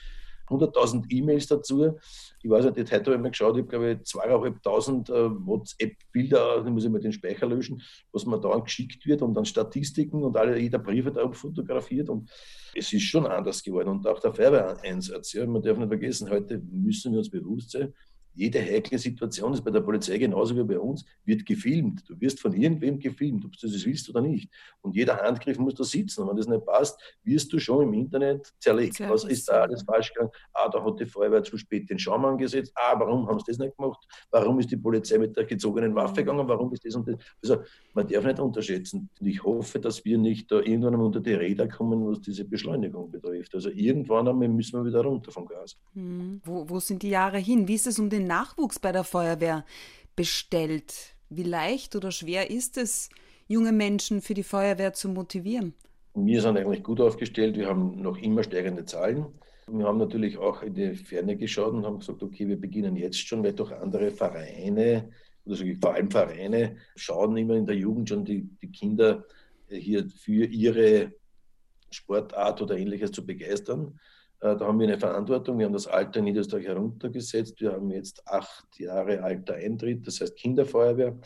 100.000 0.48 1.04
E-Mails 1.10 1.46
dazu. 1.46 1.98
Ich 2.42 2.50
weiß 2.50 2.64
nicht, 2.64 2.76
heute 2.76 2.94
habe 2.94 3.14
ich 3.14 3.20
mal 3.20 3.30
geschaut, 3.30 3.58
ich 3.58 3.68
glaube 3.68 3.92
ich 3.92 3.98
2.500 3.98 5.10
äh, 5.10 5.46
WhatsApp-Bilder, 5.46 6.62
da 6.64 6.70
muss 6.70 6.84
ich 6.84 6.90
mal 6.90 7.00
den 7.00 7.12
Speicher 7.12 7.46
löschen, 7.46 7.82
was 8.12 8.26
mir 8.26 8.40
da 8.40 8.56
geschickt 8.58 9.06
wird 9.06 9.22
und 9.22 9.34
dann 9.34 9.44
Statistiken 9.44 10.22
und 10.22 10.36
alle, 10.36 10.58
jeder 10.58 10.78
Brief 10.78 11.04
wird 11.04 11.18
auch 11.18 11.34
fotografiert 11.34 12.08
und 12.08 12.30
es 12.74 12.92
ist 12.92 13.02
schon 13.02 13.26
anders 13.26 13.62
geworden 13.62 13.88
und 13.88 14.06
auch 14.06 14.20
der 14.20 14.32
Feuerwehreinsatz. 14.32 15.32
Ja, 15.34 15.46
man 15.46 15.62
darf 15.62 15.78
nicht 15.78 15.88
vergessen, 15.88 16.30
heute 16.30 16.58
müssen 16.58 17.12
wir 17.12 17.18
uns 17.18 17.30
bewusst 17.30 17.70
sein, 17.70 17.92
jede 18.34 18.60
heikle 18.60 18.98
Situation 18.98 19.52
ist 19.52 19.62
bei 19.62 19.70
der 19.70 19.80
Polizei 19.80 20.18
genauso 20.18 20.56
wie 20.56 20.64
bei 20.64 20.78
uns, 20.78 21.04
wird 21.24 21.44
gefilmt. 21.44 22.08
Du 22.08 22.20
wirst 22.20 22.40
von 22.40 22.52
irgendwem 22.52 22.98
gefilmt, 22.98 23.44
ob 23.44 23.52
du 23.52 23.66
das 23.66 23.84
willst 23.84 24.08
oder 24.08 24.20
nicht. 24.20 24.50
Und 24.80 24.96
jeder 24.96 25.18
Handgriff 25.18 25.58
muss 25.58 25.74
da 25.74 25.84
sitzen. 25.84 26.22
Und 26.22 26.30
wenn 26.30 26.36
das 26.36 26.48
nicht 26.48 26.64
passt, 26.64 27.00
wirst 27.24 27.52
du 27.52 27.58
schon 27.58 27.84
im 27.84 27.94
Internet 27.94 28.52
zerlegt. 28.58 28.96
Sehr 28.96 29.10
Was 29.10 29.24
ist 29.24 29.48
da 29.48 29.62
alles 29.62 29.82
falsch 29.82 30.12
gegangen? 30.12 30.30
Ah, 30.52 30.68
da 30.68 30.82
hat 30.82 31.00
die 31.00 31.06
Feuerwehr 31.06 31.42
zu 31.42 31.56
spät 31.56 31.90
den 31.90 31.98
Schaum 31.98 32.24
angesetzt. 32.24 32.72
Ah, 32.74 32.98
warum 32.98 33.26
haben 33.28 33.38
sie 33.38 33.46
das 33.48 33.58
nicht 33.58 33.76
gemacht? 33.76 34.06
Warum 34.30 34.58
ist 34.58 34.70
die 34.70 34.76
Polizei 34.76 35.18
mit 35.18 35.36
der 35.36 35.44
gezogenen 35.44 35.94
Waffe 35.94 36.16
gegangen? 36.16 36.48
Warum 36.48 36.72
ist 36.72 36.84
das 36.84 36.94
und 36.94 37.08
das? 37.08 37.16
Also, 37.42 37.62
man 37.94 38.06
darf 38.06 38.24
nicht 38.24 38.40
unterschätzen. 38.40 39.10
Und 39.20 39.26
ich 39.26 39.42
hoffe, 39.42 39.78
dass 39.78 40.04
wir 40.04 40.18
nicht 40.18 40.50
da 40.50 40.60
irgendwann 40.60 40.94
unter 40.96 41.20
die 41.20 41.34
Räder 41.34 41.68
kommen, 41.68 42.06
was 42.06 42.20
diese 42.20 42.44
Beschleunigung 42.44 43.10
betrifft. 43.10 43.54
Also, 43.54 43.70
irgendwann 43.70 44.28
einmal 44.28 44.48
müssen 44.48 44.78
wir 44.78 44.84
wieder 44.88 45.02
runter 45.02 45.30
vom 45.30 45.46
Gas. 45.46 45.76
Hm. 45.94 46.40
Wo, 46.44 46.68
wo 46.68 46.80
sind 46.80 47.02
die 47.02 47.10
Jahre 47.10 47.38
hin? 47.38 47.68
Wie 47.68 47.74
ist 47.74 47.86
es 47.86 47.98
um 47.98 48.08
den 48.08 48.21
Nachwuchs 48.26 48.78
bei 48.78 48.92
der 48.92 49.04
Feuerwehr 49.04 49.64
bestellt? 50.16 51.14
Wie 51.28 51.42
leicht 51.42 51.96
oder 51.96 52.10
schwer 52.10 52.50
ist 52.50 52.76
es, 52.76 53.08
junge 53.48 53.72
Menschen 53.72 54.20
für 54.20 54.34
die 54.34 54.42
Feuerwehr 54.42 54.92
zu 54.92 55.08
motivieren? 55.08 55.74
Wir 56.14 56.42
sind 56.42 56.58
eigentlich 56.58 56.82
gut 56.82 57.00
aufgestellt. 57.00 57.56
Wir 57.56 57.68
haben 57.68 58.02
noch 58.02 58.18
immer 58.18 58.42
steigende 58.42 58.84
Zahlen. 58.84 59.26
Wir 59.66 59.86
haben 59.86 59.98
natürlich 59.98 60.36
auch 60.36 60.62
in 60.62 60.74
die 60.74 60.94
Ferne 60.94 61.36
geschaut 61.36 61.72
und 61.72 61.86
haben 61.86 62.00
gesagt, 62.00 62.22
okay, 62.22 62.46
wir 62.48 62.60
beginnen 62.60 62.96
jetzt 62.96 63.26
schon, 63.26 63.42
weil 63.42 63.54
doch 63.54 63.70
andere 63.70 64.10
Vereine, 64.10 65.10
oder 65.44 65.56
so, 65.56 65.64
vor 65.80 65.94
allem 65.94 66.10
Vereine, 66.10 66.76
schauen 66.96 67.36
immer 67.36 67.54
in 67.54 67.66
der 67.66 67.76
Jugend 67.76 68.08
schon 68.08 68.24
die, 68.24 68.42
die 68.60 68.70
Kinder 68.70 69.24
hier 69.68 70.08
für 70.08 70.44
ihre 70.44 71.12
Sportart 71.90 72.60
oder 72.60 72.76
ähnliches 72.76 73.12
zu 73.12 73.24
begeistern. 73.24 73.98
Äh, 74.42 74.56
da 74.56 74.66
haben 74.66 74.78
wir 74.80 74.88
eine 74.88 74.98
Verantwortung. 74.98 75.58
Wir 75.58 75.66
haben 75.66 75.72
das 75.72 75.86
Alter 75.86 76.18
in 76.18 76.24
Niederösterreich 76.26 76.66
heruntergesetzt. 76.66 77.60
Wir 77.60 77.72
haben 77.72 77.90
jetzt 77.90 78.26
acht 78.26 78.78
Jahre 78.78 79.22
alter 79.22 79.54
Eintritt, 79.54 80.06
das 80.06 80.20
heißt 80.20 80.36
Kinderfeuerwehr. 80.36 81.16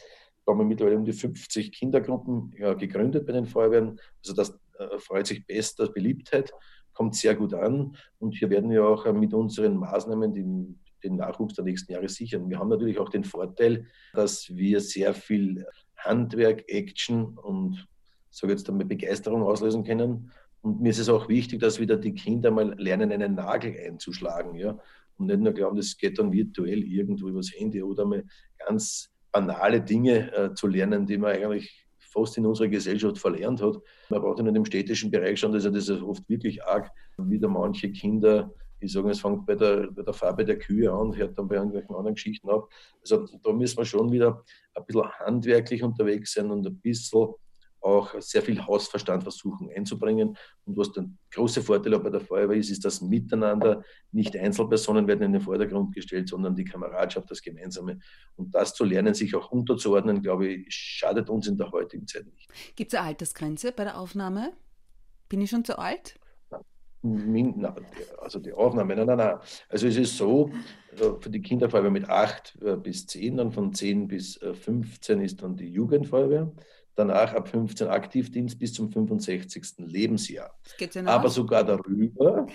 Da 0.45 0.53
haben 0.53 0.59
wir 0.59 0.65
mittlerweile 0.65 0.99
um 0.99 1.05
die 1.05 1.13
50 1.13 1.73
Kindergruppen 1.73 2.51
gegründet 2.51 3.27
bei 3.27 3.33
den 3.33 3.47
Feuerwehren. 3.47 3.99
Also 4.23 4.35
das 4.35 4.51
äh, 4.79 4.99
freut 4.99 5.27
sich 5.27 5.47
bester 5.47 5.89
Beliebtheit, 5.89 6.53
kommt 6.93 7.17
sehr 7.17 7.35
gut 7.35 7.55
an. 7.55 7.97
Und 8.19 8.33
hier 8.37 8.51
werden 8.51 8.71
wir 8.71 8.87
auch 8.87 9.07
äh, 9.07 9.13
mit 9.13 9.33
unseren 9.33 9.77
Maßnahmen 9.79 10.35
den, 10.35 10.79
den 11.03 11.17
Nachwuchs 11.17 11.55
der 11.55 11.65
nächsten 11.65 11.93
Jahre 11.93 12.11
sichern. 12.11 12.51
Wir 12.51 12.59
haben 12.59 12.69
natürlich 12.69 12.99
auch 12.99 13.09
den 13.09 13.25
Vorteil, 13.25 13.87
dass 14.13 14.55
wir 14.55 14.81
sehr 14.81 15.15
viel 15.15 15.67
Handwerk, 15.97 16.65
Action 16.69 17.39
und 17.39 17.89
sage 18.31 18.53
jetzt 18.53 18.69
einmal 18.69 18.85
Begeisterung 18.85 19.43
auslösen 19.43 19.85
können. 19.85 20.31
Und 20.67 20.81
mir 20.81 20.91
ist 20.91 20.99
es 20.99 21.09
auch 21.09 21.29
wichtig, 21.29 21.61
dass 21.61 21.79
wieder 21.79 21.97
die 21.97 22.13
Kinder 22.13 22.51
mal 22.51 22.75
lernen, 22.77 23.13
einen 23.13 23.37
Nagel 23.37 23.77
einzuschlagen. 23.87 24.57
Ja? 24.57 24.77
Und 25.17 25.27
nicht 25.29 25.39
nur 25.39 25.53
glauben, 25.53 25.77
das 25.77 25.97
geht 25.97 26.19
dann 26.19 26.33
virtuell 26.33 26.83
irgendwo 26.83 27.29
übers 27.29 27.53
Handy 27.55 27.85
oder 27.85 28.05
mal 28.05 28.25
ganz 28.67 29.09
banale 29.31 29.81
Dinge 29.81 30.33
äh, 30.35 30.55
zu 30.55 30.67
lernen, 30.67 31.07
die 31.07 31.19
man 31.19 31.37
eigentlich 31.37 31.87
fast 32.01 32.37
in 32.37 32.47
unserer 32.47 32.67
Gesellschaft 32.67 33.17
verlernt 33.17 33.63
hat. 33.63 33.77
Man 34.11 34.21
braucht 34.21 34.39
ja 34.39 34.45
nicht 34.45 34.57
im 34.57 34.65
städtischen 34.65 35.09
Bereich 35.09 35.39
schon, 35.39 35.53
dass 35.53 35.63
ja 35.63 35.71
das 35.71 35.89
ist 35.89 36.03
oft 36.03 36.29
wirklich 36.29 36.65
arg, 36.65 36.91
wie 37.17 37.39
da 37.39 37.47
manche 37.47 37.93
Kinder, 37.93 38.53
ich 38.81 38.91
sage, 38.91 39.11
es 39.11 39.21
fängt 39.21 39.47
bei 39.47 39.55
der, 39.55 39.93
bei 39.93 40.03
der 40.03 40.15
Farbe 40.15 40.45
der 40.45 40.59
Kühe 40.59 40.93
an, 40.93 41.17
hört 41.17 41.39
dann 41.39 41.47
bei 41.47 41.55
irgendwelchen 41.55 41.95
anderen 41.95 42.17
Geschichten 42.17 42.51
auf. 42.51 42.69
Also 43.01 43.25
da 43.45 43.53
müssen 43.53 43.79
wir 43.79 43.85
schon 43.85 44.11
wieder 44.11 44.43
ein 44.75 44.85
bisschen 44.85 45.09
handwerklich 45.21 45.85
unterwegs 45.85 46.33
sein 46.33 46.51
und 46.51 46.67
ein 46.67 46.77
bisschen 46.81 47.29
auch 47.87 48.21
sehr 48.21 48.43
viel 48.43 48.65
Hausverstand 48.67 49.23
versuchen 49.23 49.71
einzubringen. 49.75 50.37
Und 50.65 50.77
was 50.77 50.93
der 50.93 51.09
große 51.33 51.63
Vorteil 51.63 51.95
auch 51.95 52.03
bei 52.03 52.11
der 52.11 52.21
Feuerwehr 52.21 52.57
ist, 52.57 52.71
ist 52.71 52.85
das 52.85 53.01
Miteinander. 53.01 53.85
Nicht 54.11 54.37
Einzelpersonen 54.37 55.07
werden 55.07 55.23
in 55.23 55.33
den 55.33 55.41
Vordergrund 55.41 55.95
gestellt, 55.95 56.29
sondern 56.29 56.57
die 56.57 56.65
Kameradschaft, 56.65 57.31
das 57.31 57.41
Gemeinsame. 57.41 58.01
Und 58.35 58.55
das 58.55 58.75
zu 58.75 58.85
lernen, 58.85 59.15
sich 59.15 59.35
auch 59.37 59.51
unterzuordnen, 59.53 60.21
glaube 60.21 60.49
ich, 60.49 60.67
schadet 60.75 61.31
uns 61.31 61.47
in 61.47 61.57
der 61.57 61.71
heutigen 61.71 62.07
Zeit 62.07 62.27
nicht. 62.27 62.51
Gibt 62.75 62.93
es 62.93 62.99
eine 62.99 63.09
Altersgrenze 63.09 63.73
bei 63.73 63.85
der 63.85 63.99
Aufnahme? 63.99 64.53
Bin 65.29 65.41
ich 65.41 65.51
schon 65.51 65.65
zu 65.65 65.79
alt? 65.79 66.19
also 68.19 68.41
die 68.41 68.53
Aufnahme, 68.53 68.97
nein, 68.97 69.07
nein, 69.07 69.19
nein. 69.19 69.39
Also 69.69 69.87
es 69.87 69.97
ist 69.97 70.17
so, 70.17 70.51
äh, 70.97 71.21
für 71.21 71.31
die 71.31 71.41
Kinderfeuerwehr 71.41 71.91
mit 71.91 72.09
8 72.09 72.59
äh, 72.63 72.77
bis 72.77 73.07
10, 73.07 73.37
dann 73.37 73.53
von 73.53 73.73
10 73.73 74.09
bis 74.09 74.39
15 74.39 75.21
ist 75.21 75.43
dann 75.43 75.57
die 75.57 75.71
Jugendfeuerwehr 75.71 76.51
danach 76.97 77.35
ab 77.35 77.49
15 77.49 77.89
Aktivdienst 77.89 78.59
bis 78.59 78.73
zum 78.73 78.91
65. 78.91 79.75
Lebensjahr. 79.79 80.59
Aber 81.05 81.29
sogar 81.29 81.65
darüber, 81.65 82.47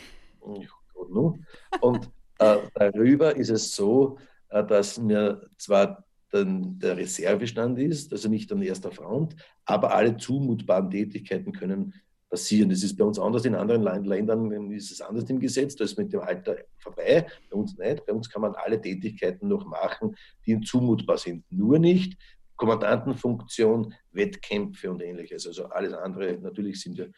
und 1.80 2.10
äh, 2.40 2.58
darüber 2.74 3.36
ist 3.36 3.50
es 3.50 3.76
so, 3.76 4.18
äh, 4.50 4.64
dass 4.66 5.00
mir 5.00 5.48
zwar 5.58 6.04
dann 6.32 6.80
der 6.80 6.98
Reservestand 6.98 7.78
ist, 7.80 8.12
also 8.12 8.30
nicht 8.30 8.52
an 8.52 8.62
erster 8.62 8.92
Front, 8.92 9.36
aber 9.66 9.94
alle 9.94 10.18
zumutbaren 10.18 10.90
Tätigkeiten 10.90 11.52
können 11.52 11.94
passieren. 12.30 12.70
Das 12.70 12.82
ist 12.82 12.98
bei 12.98 13.04
uns 13.04 13.20
anders. 13.20 13.46
In 13.46 13.56
anderen 13.56 13.84
Ländern 14.06 14.72
ist 14.72 14.92
es 14.92 15.02
anders 15.02 15.30
im 15.30 15.40
Gesetz. 15.40 15.76
Da 15.76 15.84
ist 15.84 15.98
mit 15.98 16.14
dem 16.14 16.22
Alter 16.22 16.56
vorbei. 16.78 17.28
Bei 17.50 17.58
uns 17.58 17.78
nicht. 17.78 18.06
Bei 18.06 18.14
uns 18.14 18.30
kann 18.30 18.42
man 18.42 18.56
alle 18.56 18.80
Tätigkeiten 18.80 19.50
noch 19.50 19.66
machen, 19.66 20.16
die 20.46 20.60
zumutbar 20.62 21.18
sind. 21.18 21.44
Nur 21.52 21.78
nicht 21.78 22.18
Kommandantenfunktion, 22.62 23.96
Wettkämpfe 24.12 24.92
und 24.92 25.02
ähnliches. 25.02 25.48
Also 25.48 25.66
alles 25.66 25.94
andere, 25.94 26.38
natürlich 26.38 26.80
sind 26.80 26.96
wir 26.96 27.10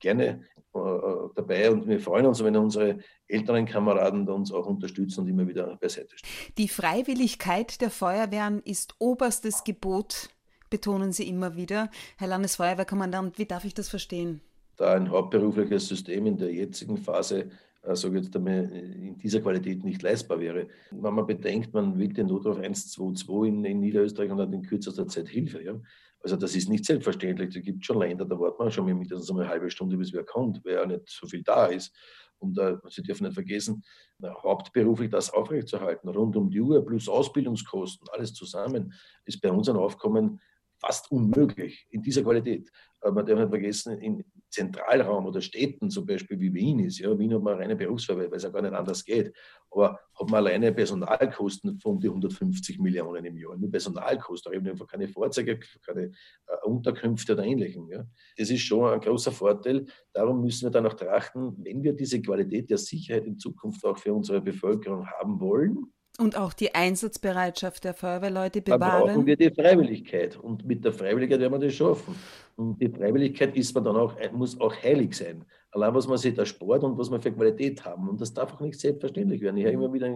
gerne 0.00 0.42
äh, 0.74 0.78
äh, 0.78 1.28
dabei 1.36 1.70
und 1.70 1.86
wir 1.86 2.00
freuen 2.00 2.26
uns, 2.26 2.42
wenn 2.42 2.56
unsere 2.56 2.98
älteren 3.28 3.64
Kameraden 3.64 4.28
uns 4.28 4.50
auch 4.50 4.66
unterstützen 4.66 5.20
und 5.20 5.28
immer 5.28 5.46
wieder 5.46 5.76
beiseite 5.76 6.18
stehen. 6.18 6.52
Die 6.58 6.66
Freiwilligkeit 6.66 7.80
der 7.80 7.90
Feuerwehren 7.90 8.60
ist 8.64 8.96
oberstes 8.98 9.62
Gebot, 9.62 10.30
betonen 10.68 11.12
Sie 11.12 11.28
immer 11.28 11.54
wieder. 11.54 11.88
Herr 12.18 12.26
Landesfeuerwehrkommandant, 12.26 13.38
wie 13.38 13.46
darf 13.46 13.64
ich 13.64 13.74
das 13.74 13.88
verstehen? 13.88 14.40
Da 14.78 14.94
ein 14.94 15.10
hauptberufliches 15.10 15.86
System 15.86 16.26
in 16.26 16.38
der 16.38 16.52
jetzigen 16.52 16.96
Phase 16.96 17.52
äh, 17.82 17.96
sage 17.96 18.18
jetzt 18.18 18.34
einmal, 18.36 18.70
in 18.72 19.18
dieser 19.18 19.40
Qualität 19.40 19.84
nicht 19.84 20.02
leistbar 20.02 20.40
wäre. 20.40 20.68
Wenn 20.90 21.14
man 21.14 21.26
bedenkt, 21.26 21.72
man 21.74 21.98
will 21.98 22.12
den 22.12 22.28
Notruf 22.28 22.58
122 22.58 23.48
in, 23.48 23.64
in 23.64 23.80
Niederösterreich 23.80 24.30
und 24.30 24.40
hat 24.40 24.52
in 24.52 24.62
kürzester 24.62 25.06
Zeit 25.08 25.28
Hilfe. 25.28 25.62
Ja? 25.62 25.80
Also 26.20 26.36
das 26.36 26.54
ist 26.54 26.68
nicht 26.68 26.84
selbstverständlich. 26.84 27.54
Es 27.56 27.62
gibt 27.62 27.84
schon 27.84 27.98
Länder, 27.98 28.24
da 28.24 28.38
wartet 28.38 28.58
man 28.58 28.70
schon 28.70 28.84
mindestens 28.84 29.30
eine 29.30 29.48
halbe 29.48 29.70
Stunde, 29.70 29.96
bis 29.96 30.12
wer 30.12 30.24
kommt, 30.24 30.64
weil 30.64 30.74
ja 30.74 30.86
nicht 30.86 31.08
so 31.08 31.26
viel 31.26 31.42
da 31.42 31.66
ist. 31.66 31.92
Und 32.38 32.58
äh, 32.58 32.76
Sie 32.88 33.02
dürfen 33.02 33.24
nicht 33.24 33.34
vergessen, 33.34 33.82
hauptberuflich 34.22 35.10
das 35.10 35.30
aufrechtzuerhalten, 35.30 36.08
rund 36.08 36.36
um 36.36 36.50
die 36.50 36.60
Uhr, 36.60 36.84
plus 36.84 37.08
Ausbildungskosten, 37.08 38.08
alles 38.12 38.34
zusammen, 38.34 38.92
ist 39.24 39.40
bei 39.40 39.50
uns 39.50 39.68
ein 39.68 39.76
Aufkommen 39.76 40.40
fast 40.78 41.10
unmöglich 41.12 41.86
in 41.90 42.02
dieser 42.02 42.22
Qualität. 42.22 42.70
Aber 43.00 43.12
man 43.12 43.26
darf 43.26 43.38
nicht 43.38 43.50
vergessen, 43.50 43.98
in 44.00 44.24
Zentralraum 44.52 45.26
oder 45.26 45.40
Städten 45.40 45.90
zum 45.90 46.04
Beispiel 46.06 46.38
wie 46.38 46.52
Wien 46.52 46.80
ist, 46.80 46.98
ja, 46.98 47.18
Wien 47.18 47.34
hat 47.34 47.42
man 47.42 47.56
reine 47.56 47.74
Berufsfeuerwehr, 47.74 48.30
weil 48.30 48.36
es 48.36 48.42
ja 48.42 48.50
gar 48.50 48.62
nicht 48.62 48.74
anders 48.74 49.04
geht, 49.04 49.34
aber 49.70 49.98
hat 50.14 50.30
man 50.30 50.34
alleine 50.34 50.72
Personalkosten 50.72 51.80
von 51.80 51.98
die 51.98 52.08
150 52.08 52.78
Millionen 52.78 53.24
im 53.24 53.38
Jahr, 53.38 53.56
nur 53.56 53.70
Personalkosten, 53.70 54.52
da 54.52 54.56
eben 54.56 54.68
einfach 54.68 54.86
keine 54.86 55.08
Fahrzeuge, 55.08 55.58
keine 55.84 56.12
äh, 56.46 56.66
Unterkünfte 56.66 57.32
oder 57.32 57.44
Ähnlichem. 57.44 57.88
Ja. 57.88 58.04
Das 58.36 58.50
ist 58.50 58.60
schon 58.60 58.92
ein 58.92 59.00
großer 59.00 59.32
Vorteil. 59.32 59.86
Darum 60.12 60.42
müssen 60.42 60.66
wir 60.66 60.70
dann 60.70 60.86
auch 60.86 60.94
trachten, 60.94 61.56
wenn 61.64 61.82
wir 61.82 61.94
diese 61.94 62.20
Qualität 62.20 62.70
der 62.70 62.78
Sicherheit 62.78 63.24
in 63.24 63.38
Zukunft 63.38 63.84
auch 63.86 63.96
für 63.96 64.12
unsere 64.12 64.42
Bevölkerung 64.42 65.06
haben 65.06 65.40
wollen, 65.40 65.92
und 66.18 66.36
auch 66.36 66.52
die 66.52 66.74
Einsatzbereitschaft 66.74 67.84
der 67.84 67.94
Feuerwehrleute 67.94 68.60
bewahren. 68.60 68.80
Dann 68.80 69.14
brauchen 69.14 69.26
wir 69.26 69.36
die 69.36 69.50
Freiwilligkeit. 69.50 70.36
Und 70.36 70.64
mit 70.64 70.84
der 70.84 70.92
Freiwilligkeit 70.92 71.40
werden 71.40 71.52
wir 71.52 71.66
das 71.66 71.74
schaffen. 71.74 72.14
Und 72.56 72.80
die 72.80 72.88
Freiwilligkeit 72.88 73.56
ist 73.56 73.74
man 73.74 73.84
dann 73.84 73.96
auch, 73.96 74.14
muss 74.32 74.60
auch 74.60 74.74
heilig 74.82 75.16
sein. 75.16 75.44
Allein 75.70 75.94
was 75.94 76.06
man 76.06 76.18
sich 76.18 76.34
da 76.34 76.44
Sport 76.44 76.84
und 76.84 76.98
was 76.98 77.10
wir 77.10 77.18
für 77.20 77.32
Qualität 77.32 77.84
haben. 77.84 78.08
Und 78.08 78.20
das 78.20 78.34
darf 78.34 78.52
auch 78.52 78.60
nicht 78.60 78.78
selbstverständlich 78.78 79.40
werden. 79.40 79.56
Ich 79.56 79.64
höre 79.64 79.72
immer 79.72 79.92
wieder 79.92 80.08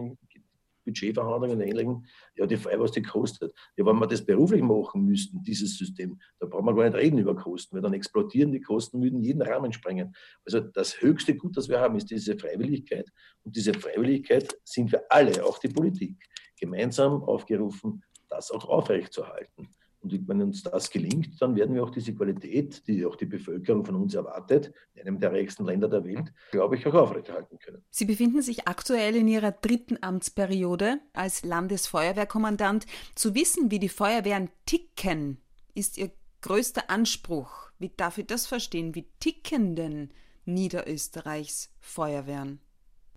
Budgetverhandlungen 0.87 1.57
und 1.57 1.61
Ähnlichem, 1.61 2.05
ja, 2.35 2.45
die 2.45 2.57
Frage, 2.57 2.79
was 2.79 2.91
die 2.91 3.01
kostet. 3.01 3.53
Ja, 3.75 3.85
wenn 3.85 3.99
wir 3.99 4.07
das 4.07 4.25
beruflich 4.25 4.61
machen 4.61 5.05
müssten, 5.05 5.43
dieses 5.43 5.77
System, 5.77 6.19
da 6.39 6.47
brauchen 6.47 6.65
wir 6.65 6.73
gar 6.73 6.85
nicht 6.85 6.95
reden 6.95 7.19
über 7.19 7.35
Kosten, 7.35 7.75
weil 7.75 7.81
dann 7.81 7.93
explodieren 7.93 8.51
die 8.51 8.61
Kosten, 8.61 9.01
würden 9.01 9.21
jeden 9.21 9.41
Rahmen 9.41 9.73
sprengen. 9.73 10.15
Also 10.45 10.59
das 10.61 11.01
höchste 11.01 11.35
Gut, 11.35 11.57
das 11.57 11.69
wir 11.69 11.79
haben, 11.79 11.95
ist 11.97 12.09
diese 12.09 12.37
Freiwilligkeit. 12.37 13.09
Und 13.43 13.55
diese 13.55 13.73
Freiwilligkeit 13.73 14.57
sind 14.63 14.91
wir 14.91 15.03
alle, 15.09 15.45
auch 15.45 15.59
die 15.59 15.69
Politik, 15.69 16.15
gemeinsam 16.59 17.23
aufgerufen, 17.23 18.03
das 18.29 18.51
auch 18.51 18.65
aufrechtzuerhalten. 18.65 19.69
Und 19.99 20.27
wenn 20.27 20.41
uns 20.41 20.63
das 20.63 20.89
gelingt, 20.89 21.41
dann 21.41 21.55
werden 21.55 21.73
wir 21.73 21.83
auch 21.83 21.89
diese 21.89 22.13
Qualität, 22.13 22.87
die 22.87 23.05
auch 23.05 23.15
die 23.15 23.25
Bevölkerung 23.25 23.83
von 23.83 23.95
uns 23.95 24.13
erwartet, 24.13 24.71
in 24.93 25.01
einem 25.01 25.19
der 25.19 25.31
reichsten 25.31 25.65
Länder 25.65 25.89
der 25.89 26.03
Welt, 26.03 26.31
glaube 26.51 26.75
ich, 26.75 26.85
auch 26.85 26.93
aufrechterhalten 26.93 27.57
können. 27.57 27.81
Sie 27.89 28.05
befinden 28.05 28.41
sich 28.41 28.67
aktuell 28.67 29.15
in 29.15 29.27
Ihrer 29.27 29.51
dritten 29.51 29.97
Amtsperiode 30.01 30.99
als 31.13 31.43
Landesfeuerwehrkommandant. 31.43 32.85
Zu 33.15 33.33
wissen, 33.33 33.71
wie 33.71 33.79
die 33.79 33.89
Feuerwehren 33.89 34.49
ticken, 34.65 35.39
ist 35.73 35.97
Ihr 35.97 36.11
größter 36.41 36.89
Anspruch. 36.89 37.71
Wie 37.79 37.89
darf 37.89 38.17
ich 38.17 38.27
das 38.27 38.47
verstehen? 38.47 38.95
Wie 38.95 39.07
ticken 39.19 39.75
denn 39.75 40.09
Niederösterreichs 40.45 41.73
Feuerwehren? 41.79 42.59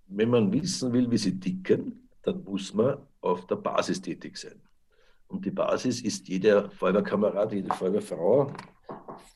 Wenn 0.07 0.29
man 0.29 0.51
wissen 0.51 0.91
will, 0.91 1.09
wie 1.09 1.17
sie 1.17 1.39
ticken, 1.39 2.09
dann 2.23 2.43
muss 2.43 2.73
man 2.73 2.97
auf 3.21 3.47
der 3.47 3.55
Basis 3.55 4.01
tätig 4.01 4.37
sein. 4.37 4.61
Und 5.31 5.45
die 5.45 5.51
Basis 5.51 6.01
ist 6.01 6.27
jeder 6.27 6.69
Feuerwehrkamerad, 6.71 7.53
jede 7.53 7.73
Feuerwehrfrau 7.73 8.51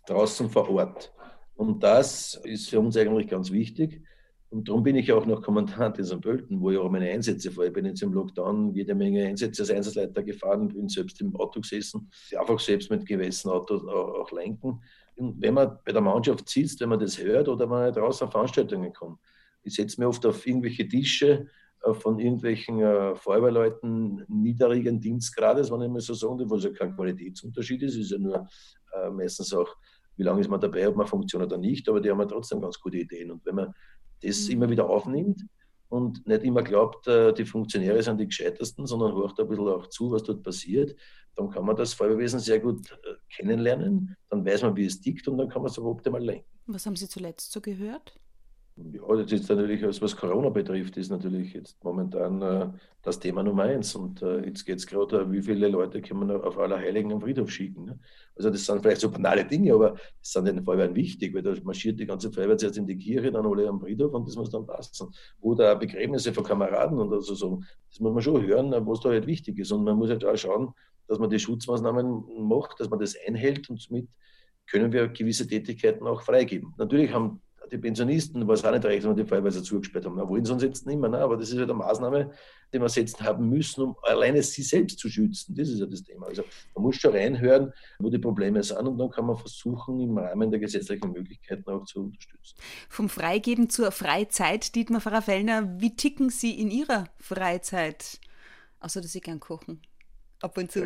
draußen 0.06 0.50
vor 0.50 0.70
Ort. 0.70 1.14
Und 1.56 1.82
das 1.82 2.40
ist 2.44 2.70
für 2.70 2.80
uns 2.80 2.98
eigentlich 2.98 3.28
ganz 3.28 3.50
wichtig. 3.50 4.04
Und 4.50 4.68
darum 4.68 4.84
bin 4.84 4.96
ich 4.96 5.12
auch 5.12 5.26
noch 5.26 5.42
Kommandant 5.42 5.98
in 5.98 6.06
St. 6.06 6.22
Pölten, 6.22 6.62
wo 6.62 6.70
ich 6.72 6.78
auch 6.78 6.90
meine 6.90 7.10
Einsätze 7.10 7.52
fahre. 7.52 7.68
Ich 7.68 7.74
bin 7.74 7.86
jetzt 7.86 8.02
im 8.04 8.14
Lockdown 8.14 8.74
jede 8.74 8.94
Menge 8.94 9.26
Einsätze 9.26 9.64
als 9.64 9.72
Einsatzleiter 9.72 10.24
gefahren, 10.24 10.68
bin 10.68 10.88
selbst 10.88 11.20
im 11.22 11.36
Auto 11.36 11.62
gesessen, 11.62 12.10
einfach 12.38 12.60
selbst 12.60 12.92
mit 12.92 13.06
gewissen 13.06 13.50
Autos 13.50 13.84
auch 13.86 14.32
lenken. 14.32 14.82
Und 15.16 15.42
wenn 15.42 15.54
man 15.54 15.78
bei 15.84 15.92
der 15.92 16.02
Mannschaft 16.02 16.48
sitzt, 16.50 16.80
wenn 16.82 16.90
man 16.90 17.00
das 17.00 17.18
hört 17.18 17.48
oder 17.48 17.66
wenn 17.66 17.70
man 17.70 17.94
draußen 17.94 18.28
auf 18.28 18.32
Veranstaltungen 18.32 18.94
kommt, 18.94 19.20
ich 19.64 19.76
setze 19.76 20.00
mich 20.00 20.08
oft 20.08 20.26
auf 20.26 20.46
irgendwelche 20.46 20.88
Tische 20.88 21.48
von 21.94 22.20
irgendwelchen 22.20 22.82
äh, 22.82 23.16
Feuerwehrleuten 23.16 24.26
niedrigen 24.28 25.00
Dienstgrades, 25.00 25.72
wenn 25.72 25.82
ich 25.82 25.90
mal 25.90 26.00
so 26.00 26.14
sagen 26.14 26.50
wo 26.50 26.56
es 26.56 26.64
ja 26.64 26.72
kein 26.72 26.96
Qualitätsunterschied 26.96 27.84
ist, 27.84 27.96
ist 27.96 28.12
ja 28.12 28.18
nur 28.18 28.48
äh, 28.94 29.10
meistens 29.12 29.54
auch, 29.54 29.70
wie 30.18 30.24
lange 30.24 30.42
ist 30.42 30.50
man 30.50 30.60
dabei, 30.60 30.88
ob 30.88 30.96
man 30.96 31.08
funktioniert 31.08 31.52
oder 31.52 31.60
nicht, 31.60 31.88
aber 31.90 32.02
die 32.02 32.10
haben 32.10 32.20
ja 32.20 32.26
trotzdem 32.26 32.62
ganz 32.62 32.80
gute 32.80 32.98
Ideen. 32.98 33.32
Und 33.32 33.46
wenn 33.46 33.56
man 33.56 33.74
das 34.22 34.48
mhm. 34.48 34.54
immer 34.54 34.70
wieder 34.70 34.90
aufnimmt 34.90 35.42
und 35.90 36.26
nicht 36.26 36.44
immer 36.44 36.64
glaubt, 36.64 37.08
äh, 37.08 37.34
die 37.34 37.46
Funktionäre 37.46 38.02
sind 38.02 38.20
die 38.20 38.28
gescheitesten, 38.28 38.88
sondern 38.88 39.14
hört 39.14 39.40
ein 39.40 39.48
bisschen 39.48 39.68
auch 39.68 39.88
zu, 39.88 40.12
was 40.12 40.24
dort 40.24 40.42
passiert, 40.42 40.96
dann 41.36 41.50
kann 41.50 41.66
man 41.66 41.76
das 41.76 41.94
Feuerwehrwesen 41.94 42.40
sehr 42.40 42.60
gut 42.60 42.92
äh, 42.92 43.16
kennenlernen, 43.30 44.16
dann 44.30 44.46
weiß 44.46 44.64
man, 44.64 44.76
wie 44.76 44.86
es 44.86 45.02
tickt 45.02 45.28
und 45.28 45.38
dann 45.38 45.50
kann 45.50 45.62
man 45.62 45.70
es 45.70 45.78
auch 45.78 45.86
optimal 45.86 46.24
lenken. 46.24 46.48
Was 46.68 46.86
haben 46.86 46.96
Sie 46.96 47.08
zuletzt 47.08 47.52
so 47.52 47.62
gehört? 47.62 48.20
Ja, 48.78 49.16
das 49.16 49.32
ist 49.32 49.48
natürlich, 49.48 49.82
was 50.02 50.18
Corona 50.18 50.50
betrifft, 50.50 50.98
ist 50.98 51.10
natürlich 51.10 51.54
jetzt 51.54 51.82
momentan 51.82 52.42
äh, 52.42 52.68
das 53.04 53.18
Thema 53.22 53.42
Nummer 53.42 53.64
eins. 53.64 53.96
Und 53.96 54.22
äh, 54.22 54.46
jetzt 54.46 54.66
geht 54.66 54.80
es 54.80 54.86
gerade, 54.86 55.22
äh, 55.22 55.32
wie 55.32 55.42
viele 55.42 55.70
Leute 55.70 56.02
kann 56.02 56.18
man 56.18 56.30
auf 56.32 56.58
Allerheiligen 56.58 57.14
am 57.14 57.22
Friedhof 57.22 57.50
schicken. 57.50 57.86
Ne? 57.86 58.00
Also 58.36 58.50
das 58.50 58.66
sind 58.66 58.82
vielleicht 58.82 59.00
so 59.00 59.10
banale 59.10 59.46
Dinge, 59.46 59.74
aber 59.74 59.92
das 59.92 60.34
sind 60.34 60.46
den 60.46 60.62
Feuerwehren 60.62 60.94
wichtig, 60.94 61.34
weil 61.34 61.42
da 61.42 61.54
marschiert 61.64 62.02
die 62.02 62.06
ganze 62.06 62.30
Feuerwehr 62.34 62.58
zuerst 62.58 62.78
in 62.78 62.86
die 62.86 62.98
Kirche, 62.98 63.32
dann 63.32 63.46
alle 63.46 63.66
am 63.70 63.80
Friedhof 63.80 64.14
und 64.14 64.28
das 64.28 64.36
muss 64.36 64.50
dann 64.50 64.66
passen. 64.66 65.10
Oder 65.40 65.74
Begräbnisse 65.78 66.34
von 66.34 66.44
Kameraden 66.44 67.00
und 67.00 67.14
also 67.14 67.34
so. 67.34 67.62
Das 67.90 68.02
muss 68.02 68.14
man 68.14 68.22
schon 68.22 68.46
hören, 68.46 68.74
was 68.86 69.00
da 69.00 69.08
halt 69.08 69.26
wichtig 69.26 69.58
ist. 69.58 69.72
Und 69.72 69.86
man 69.86 69.96
muss 69.96 70.10
halt 70.10 70.26
auch 70.26 70.36
schauen, 70.36 70.74
dass 71.08 71.18
man 71.18 71.30
die 71.30 71.40
Schutzmaßnahmen 71.40 72.46
macht, 72.46 72.82
dass 72.82 72.90
man 72.90 73.00
das 73.00 73.16
einhält 73.26 73.70
und 73.70 73.80
somit 73.80 74.10
können 74.70 74.92
wir 74.92 75.08
gewisse 75.08 75.48
Tätigkeiten 75.48 76.06
auch 76.08 76.24
freigeben. 76.24 76.74
Natürlich 76.78 77.14
haben 77.14 77.40
die 77.72 77.78
Pensionisten, 77.78 78.48
was 78.48 78.64
auch 78.64 78.72
nicht 78.72 78.86
recht, 78.86 79.08
wenn 79.08 79.16
die 79.16 79.26
Feuerwehr 79.26 79.52
zugesperrt 79.52 80.06
haben. 80.06 80.16
Na, 80.18 80.28
wollen 80.28 80.46
sie 80.46 80.54
uns 80.54 80.64
jetzt 80.64 80.86
nicht 80.86 81.00
mehr, 81.00 81.10
ne? 81.10 81.20
aber 81.20 81.38
das 81.38 81.50
ist 81.50 81.58
halt 81.58 81.70
eine 81.70 81.78
Maßnahme, 81.78 82.32
die 82.74 82.80
wir 82.80 82.90
setzen 82.90 83.24
haben 83.26 83.50
müssen, 83.50 83.82
um 83.82 83.96
alleine 84.04 84.42
sie 84.44 84.64
selbst 84.64 85.00
zu 85.00 85.10
schützen. 85.10 85.56
Das 85.56 85.70
ist 85.70 85.80
ja 85.80 85.86
das 85.86 86.04
Thema. 86.04 86.28
Also 86.28 86.44
man 86.76 86.84
muss 86.84 86.98
schon 86.98 87.12
reinhören, 87.14 87.74
wo 88.00 88.10
die 88.10 88.20
Probleme 88.20 88.62
sind 88.64 88.80
und 88.80 88.98
dann 88.98 89.10
kann 89.10 89.26
man 89.26 89.38
versuchen, 89.38 90.00
im 90.00 90.18
Rahmen 90.18 90.52
der 90.52 90.60
gesetzlichen 90.60 91.12
Möglichkeiten 91.12 91.70
auch 91.70 91.86
zu 91.86 92.04
unterstützen. 92.04 92.56
Vom 92.90 93.10
Freigeben 93.10 93.70
zur 93.70 93.92
Freizeit, 93.92 94.76
Dietmar 94.76 95.02
Pfarrer 95.02 95.22
Fellner, 95.22 95.80
wie 95.80 95.96
ticken 95.96 96.30
Sie 96.30 96.60
in 96.60 96.70
Ihrer 96.70 97.06
Freizeit? 97.20 98.20
Außer, 98.80 99.02
dass 99.02 99.12
Sie 99.12 99.22
gern 99.22 99.40
kochen. 99.40 99.82
Ab 100.42 100.58
und 100.58 100.72
zu. 100.72 100.86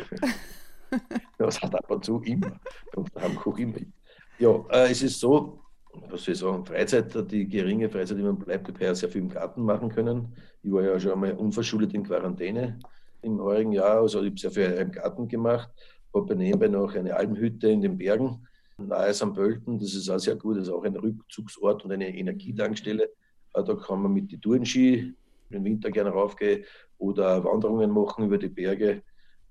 das 1.38 1.60
hat 1.60 1.74
ab 1.74 1.90
und 1.90 2.04
zu 2.04 2.20
immer. 2.22 2.58
Und 2.94 3.12
koche 3.36 3.60
ich 3.60 3.68
immer. 3.68 3.78
Ja, 4.38 4.64
äh, 4.70 4.90
es 4.90 5.02
ist 5.02 5.20
so, 5.20 5.59
was 6.08 6.24
soll 6.24 6.34
ich 6.34 6.40
sagen, 6.40 6.64
Freizeit, 6.64 7.30
die 7.30 7.48
geringe 7.48 7.88
Freizeit, 7.88 8.18
die 8.18 8.22
man 8.22 8.38
bleibt, 8.38 8.68
ich 8.68 8.78
ja 8.78 8.94
sehr 8.94 9.08
viel 9.08 9.22
im 9.22 9.28
Garten 9.28 9.62
machen 9.62 9.88
können. 9.88 10.34
Ich 10.62 10.72
war 10.72 10.82
ja 10.82 10.98
schon 10.98 11.12
einmal 11.12 11.32
unverschuldet 11.32 11.94
in 11.94 12.04
Quarantäne 12.04 12.78
im 13.22 13.40
heurigen 13.40 13.72
Jahr, 13.72 14.00
also 14.00 14.22
ich 14.22 14.28
habe 14.28 14.38
sehr 14.38 14.50
viel 14.50 14.78
im 14.78 14.92
Garten 14.92 15.28
gemacht, 15.28 15.70
habe 16.14 16.34
nebenbei 16.34 16.68
noch 16.68 16.94
eine 16.94 17.14
Almhütte 17.14 17.68
in 17.68 17.82
den 17.82 17.98
Bergen 17.98 18.46
nahe 18.86 19.12
St. 19.12 19.34
Pölten, 19.34 19.78
das 19.78 19.94
ist 19.94 20.08
auch 20.08 20.18
sehr 20.18 20.36
gut, 20.36 20.56
das 20.56 20.68
ist 20.68 20.72
auch 20.72 20.84
ein 20.84 20.96
Rückzugsort 20.96 21.84
und 21.84 21.92
eine 21.92 22.08
Energietankstelle. 22.08 23.10
Da 23.52 23.62
kann 23.62 24.02
man 24.02 24.12
mit 24.12 24.32
den 24.32 24.40
Tourenski 24.40 25.14
im 25.50 25.64
Winter 25.64 25.90
gerne 25.90 26.10
raufgehen 26.10 26.64
oder 26.98 27.42
Wanderungen 27.44 27.90
machen 27.90 28.24
über 28.24 28.38
die 28.38 28.48
Berge 28.48 29.02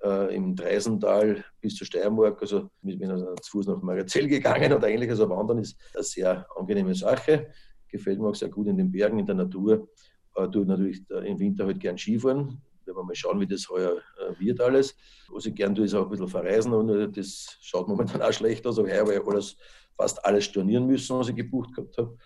äh, 0.03 0.36
im 0.36 0.56
Dreisental 0.56 1.44
bis 1.62 1.75
zur 1.75 1.88
Steiermark. 1.88 2.41
Also 2.41 2.70
mit 2.82 3.00
bin 3.00 3.12
also 3.12 3.34
zu 3.36 3.51
Fuß 3.51 3.68
nach 3.68 3.82
Magazell 3.82 4.27
gegangen 4.27 4.74
oder 4.74 4.88
ähnliches. 4.88 5.20
Also 5.20 5.29
Wandern 5.29 5.60
ist 5.60 5.77
eine 5.94 6.03
sehr 6.03 6.48
angenehme 6.56 6.96
Sache. 6.96 7.51
Gefällt 7.88 8.20
mir 8.20 8.27
auch 8.27 8.36
sehr 8.36 8.50
gut 8.50 8.68
in 8.68 8.77
den 8.77 8.91
Bergen, 8.91 9.20
in 9.20 9.25
der 9.25 9.36
Natur. 9.36 9.89
Äh, 10.36 10.48
tue 10.50 10.65
natürlich 10.65 11.03
im 11.10 11.39
Winter 11.39 11.65
halt 11.65 11.79
gern 11.79 11.98
Skifahren. 11.98 12.62
Werden 12.86 12.98
wir 12.98 13.03
mal 13.03 13.15
schauen, 13.15 13.39
wie 13.39 13.48
das 13.48 13.70
heuer 13.70 13.98
äh, 14.20 14.39
wird 14.39 14.62
alles. 14.62 14.96
Was 15.32 15.46
ich 15.46 15.56
gern 15.56 15.75
tue, 15.75 15.86
ist 15.86 15.94
auch 15.94 16.06
ein 16.06 16.10
bisschen 16.10 16.27
verreisen 16.27 16.74
und 16.74 16.89
äh, 16.89 17.10
das 17.10 17.58
schaut 17.62 17.88
momentan 17.88 18.22
auch 18.22 18.34
schlecht 18.34 18.65
aus. 18.65 18.79
Aber 18.79 18.89
heuer 18.89 19.20
habe 19.20 19.32
alles, 19.32 19.58
fast 19.96 20.24
alles 20.25 20.46
stornieren 20.46 20.88
müssen, 20.88 21.18
was 21.18 21.29
ich 21.29 21.36
gebucht 21.36 21.75
gehabt 21.75 21.98
habe. 21.98 22.18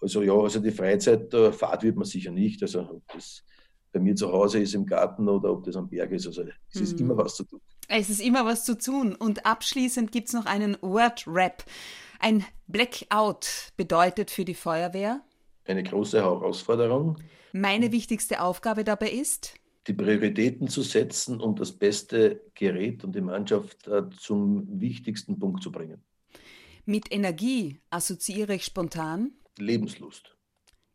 Also 0.00 0.22
ja, 0.22 0.34
also 0.34 0.58
die 0.58 0.72
Freizeitfahrt 0.72 1.84
wird 1.84 1.96
man 1.96 2.04
sicher 2.04 2.32
nicht. 2.32 2.60
Also 2.62 3.02
das 3.12 3.44
bei 3.92 4.00
mir 4.00 4.16
zu 4.16 4.32
Hause 4.32 4.60
ist 4.60 4.74
im 4.74 4.86
Garten 4.86 5.28
oder 5.28 5.52
ob 5.52 5.64
das 5.64 5.76
am 5.76 5.88
Berg 5.88 6.10
ist. 6.12 6.26
Also 6.26 6.44
es 6.72 6.80
ist 6.80 6.94
mhm. 6.94 7.10
immer 7.10 7.16
was 7.18 7.36
zu 7.36 7.44
tun. 7.44 7.60
Es 7.88 8.08
ist 8.08 8.20
immer 8.20 8.44
was 8.46 8.64
zu 8.64 8.76
tun. 8.76 9.14
Und 9.14 9.44
abschließend 9.44 10.12
gibt 10.12 10.28
es 10.28 10.34
noch 10.34 10.46
einen 10.46 10.76
Word-Rap. 10.80 11.64
Ein 12.18 12.44
Blackout 12.66 13.72
bedeutet 13.76 14.30
für 14.30 14.44
die 14.44 14.54
Feuerwehr? 14.54 15.20
Eine 15.66 15.82
große 15.82 16.18
Herausforderung. 16.18 17.18
Meine 17.52 17.92
wichtigste 17.92 18.40
Aufgabe 18.40 18.82
dabei 18.82 19.10
ist? 19.10 19.54
Die 19.86 19.92
Prioritäten 19.92 20.68
zu 20.68 20.82
setzen 20.82 21.40
und 21.40 21.60
das 21.60 21.72
beste 21.72 22.40
Gerät 22.54 23.04
und 23.04 23.14
die 23.14 23.20
Mannschaft 23.20 23.88
äh, 23.88 24.08
zum 24.16 24.80
wichtigsten 24.80 25.38
Punkt 25.38 25.62
zu 25.62 25.70
bringen. 25.70 26.02
Mit 26.84 27.12
Energie 27.12 27.80
assoziiere 27.90 28.54
ich 28.54 28.64
spontan? 28.64 29.32
Lebenslust. 29.58 30.36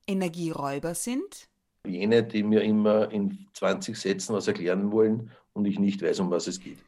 Energieräuber 0.08 0.96
sind? 0.96 1.47
Jene, 1.88 2.24
die 2.24 2.44
mir 2.44 2.62
immer 2.62 3.12
in 3.12 3.48
20 3.54 3.98
Sätzen 3.98 4.34
was 4.34 4.48
erklären 4.48 4.92
wollen 4.92 5.32
und 5.54 5.66
ich 5.66 5.80
nicht 5.80 6.02
weiß, 6.02 6.20
um 6.20 6.32
was 6.32 6.48
es 6.48 6.60
geht. 6.60 6.80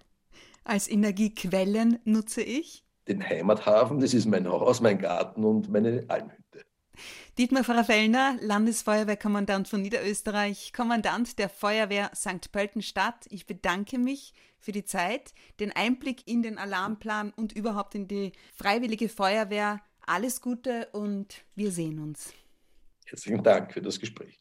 Als 0.63 0.89
Energiequellen 0.89 1.99
nutze 2.03 2.41
ich? 2.41 2.83
Den 3.07 3.27
Heimathafen, 3.27 3.99
das 3.99 4.13
ist 4.13 4.25
mein 4.25 4.47
Haus, 4.47 4.81
mein 4.81 4.99
Garten 4.99 5.43
und 5.43 5.69
meine 5.69 6.05
Almhütte. 6.07 6.65
Dietmar 7.37 7.63
Pfarrer 7.63 7.85
Fellner, 7.85 8.37
Landesfeuerwehrkommandant 8.41 9.67
von 9.67 9.81
Niederösterreich, 9.81 10.73
Kommandant 10.73 11.39
der 11.39 11.49
Feuerwehr 11.49 12.11
St. 12.13 12.51
Pölten-Stadt. 12.51 13.25
Ich 13.29 13.45
bedanke 13.45 13.97
mich 13.97 14.33
für 14.59 14.73
die 14.73 14.83
Zeit, 14.83 15.33
den 15.59 15.71
Einblick 15.71 16.27
in 16.27 16.43
den 16.43 16.57
Alarmplan 16.57 17.31
und 17.35 17.53
überhaupt 17.53 17.95
in 17.95 18.07
die 18.07 18.33
Freiwillige 18.53 19.09
Feuerwehr. 19.09 19.81
Alles 20.05 20.41
Gute 20.41 20.89
und 20.91 21.43
wir 21.55 21.71
sehen 21.71 21.99
uns. 21.99 22.33
Herzlichen 23.05 23.41
Dank 23.41 23.73
für 23.73 23.81
das 23.81 23.99
Gespräch. 23.99 24.39